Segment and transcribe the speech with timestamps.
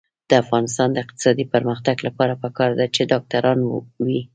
[0.29, 3.59] د افغانستان د اقتصادي پرمختګ لپاره پکار ده چې ډاکټران
[4.05, 4.21] وي.